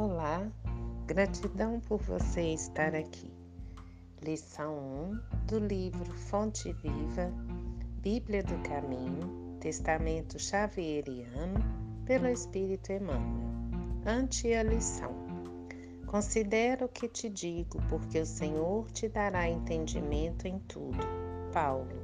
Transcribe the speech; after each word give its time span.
Olá, 0.00 0.46
gratidão 1.08 1.80
por 1.80 2.00
você 2.00 2.52
estar 2.52 2.94
aqui. 2.94 3.28
Lição 4.22 4.78
1 4.78 5.46
do 5.48 5.58
livro 5.58 6.14
Fonte 6.14 6.72
Viva, 6.74 7.32
Bíblia 8.00 8.44
do 8.44 8.56
Caminho, 8.62 9.58
Testamento 9.58 10.38
Xavieriano, 10.38 11.58
pelo 12.06 12.28
Espírito 12.28 12.92
Emmanuel. 12.92 13.50
Ante 14.06 14.54
a 14.54 14.62
lição. 14.62 15.10
Considera 16.06 16.84
o 16.84 16.88
que 16.88 17.08
te 17.08 17.28
digo, 17.28 17.82
porque 17.88 18.20
o 18.20 18.26
Senhor 18.26 18.88
te 18.92 19.08
dará 19.08 19.48
entendimento 19.48 20.46
em 20.46 20.60
tudo. 20.60 21.04
Paulo, 21.52 22.00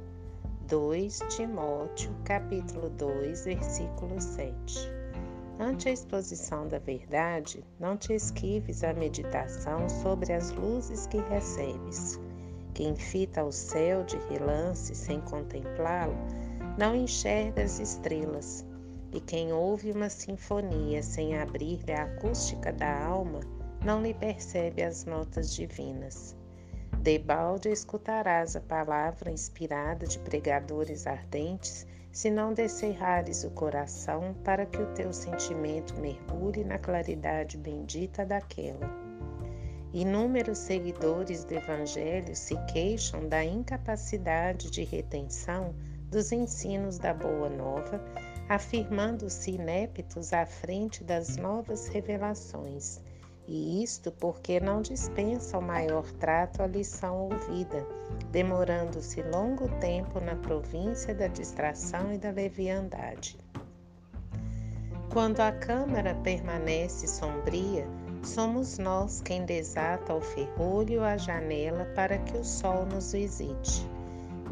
2 0.67 1.19
Timóteo, 1.29 2.13
capítulo 2.25 2.89
2, 2.89 3.45
versículo 3.45 4.19
7. 4.19 4.94
Ante 5.57 5.87
a 5.87 5.91
exposição 5.93 6.67
da 6.67 6.79
verdade, 6.79 7.63
não 7.79 7.95
te 7.95 8.13
esquives 8.13 8.83
a 8.83 8.93
meditação 8.93 9.87
sobre 9.87 10.33
as 10.33 10.51
luzes 10.51 11.07
que 11.07 11.17
recebes. 11.17 12.19
Quem 12.73 12.93
fita 12.93 13.41
o 13.41 13.53
céu 13.53 14.03
de 14.03 14.17
relance 14.29 14.93
sem 14.93 15.21
contemplá-lo, 15.21 16.17
não 16.77 16.93
enxerga 16.93 17.63
as 17.63 17.79
estrelas. 17.79 18.65
E 19.13 19.21
quem 19.21 19.53
ouve 19.53 19.93
uma 19.93 20.09
sinfonia 20.09 21.01
sem 21.01 21.37
abrir-lhe 21.37 21.93
a 21.93 22.03
acústica 22.03 22.73
da 22.73 23.05
alma, 23.05 23.39
não 23.85 24.01
lhe 24.01 24.13
percebe 24.13 24.83
as 24.83 25.05
notas 25.05 25.55
divinas. 25.55 26.35
Debalde 27.05 27.69
escutarás 27.69 28.55
a 28.55 28.59
palavra 28.59 29.29
inspirada 29.29 30.07
de 30.07 30.17
pregadores 30.17 31.05
ardentes 31.05 31.85
se 32.11 32.31
não 32.31 32.51
descerrares 32.51 33.43
o 33.43 33.51
coração 33.51 34.33
para 34.43 34.65
que 34.65 34.81
o 34.81 34.91
teu 34.95 35.13
sentimento 35.13 35.93
mergulhe 35.99 36.63
na 36.63 36.79
claridade 36.79 37.59
bendita 37.59 38.25
daquela. 38.25 38.89
Inúmeros 39.93 40.57
seguidores 40.57 41.43
do 41.43 41.53
Evangelho 41.53 42.35
se 42.35 42.55
queixam 42.73 43.29
da 43.29 43.45
incapacidade 43.45 44.71
de 44.71 44.83
retenção 44.83 45.75
dos 46.09 46.31
ensinos 46.31 46.97
da 46.97 47.13
Boa 47.13 47.51
Nova, 47.51 48.03
afirmando-se 48.49 49.51
ineptos 49.51 50.33
à 50.33 50.43
frente 50.47 51.03
das 51.03 51.37
novas 51.37 51.87
revelações, 51.87 52.99
e 53.47 53.83
isto 53.83 54.11
porque 54.11 54.59
não 54.59 54.81
dispensa 54.81 55.57
o 55.57 55.61
maior 55.61 56.09
trato 56.13 56.61
à 56.63 56.67
lição 56.67 57.29
ouvida 57.29 57.85
demorando-se 58.31 59.21
longo 59.23 59.67
tempo 59.79 60.19
na 60.19 60.35
província 60.35 61.13
da 61.13 61.27
distração 61.27 62.13
e 62.13 62.17
da 62.17 62.31
leviandade. 62.31 63.37
Quando 65.11 65.39
a 65.39 65.51
câmara 65.51 66.13
permanece 66.15 67.07
sombria, 67.07 67.87
somos 68.21 68.77
nós 68.77 69.21
quem 69.21 69.45
desata 69.45 70.13
o 70.13 70.19
ferrolho 70.19 71.03
à 71.03 71.15
janela 71.15 71.85
para 71.95 72.17
que 72.17 72.37
o 72.37 72.43
sol 72.43 72.85
nos 72.85 73.13
visite. 73.13 73.87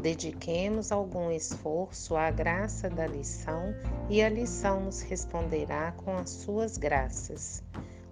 Dediquemos 0.00 0.90
algum 0.90 1.30
esforço 1.30 2.16
à 2.16 2.30
graça 2.30 2.88
da 2.88 3.06
lição 3.06 3.74
e 4.08 4.22
a 4.22 4.28
lição 4.28 4.80
nos 4.80 5.02
responderá 5.02 5.92
com 5.92 6.16
as 6.16 6.30
suas 6.30 6.78
graças. 6.78 7.62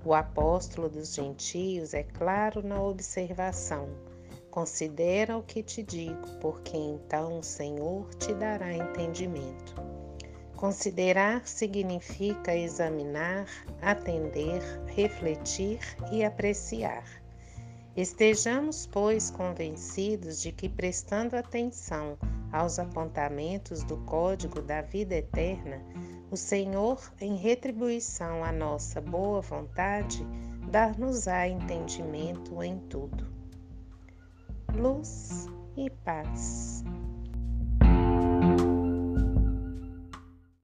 O 0.05 0.15
apóstolo 0.15 0.89
dos 0.89 1.15
gentios 1.15 1.95
é 1.95 2.03
claro 2.03 2.63
na 2.63 2.83
observação 2.83 3.89
Considera 4.53 5.39
o 5.39 5.43
que 5.43 5.63
te 5.63 5.83
digo, 5.83 6.29
porque 6.39 6.77
então 6.77 7.39
o 7.39 7.43
Senhor 7.43 8.15
te 8.17 8.35
dará 8.35 8.71
entendimento. 8.71 9.75
Considerar 10.55 11.49
significa 11.49 12.55
examinar, 12.55 13.47
atender, 13.81 14.61
refletir 14.95 15.79
e 16.13 16.23
apreciar. 16.23 17.03
Estejamos, 17.97 18.87
pois, 18.87 19.31
convencidos 19.31 20.43
de 20.43 20.53
que, 20.53 20.69
prestando 20.69 21.35
atenção 21.35 22.19
aos 22.53 22.79
apontamentos 22.79 23.83
do 23.83 23.97
código 24.05 24.61
da 24.61 24.83
vida 24.83 25.15
eterna, 25.15 25.83
o 26.31 26.37
Senhor, 26.37 27.01
em 27.21 27.37
retribuição 27.37 28.45
à 28.45 28.53
nossa 28.53 29.01
boa 29.01 29.41
vontade, 29.41 30.25
dar-nos-á 30.71 31.49
entendimento 31.49 32.63
em 32.63 32.79
tudo 32.79 33.33
luz 34.75 35.47
e 35.77 35.91
paz. 36.05 36.85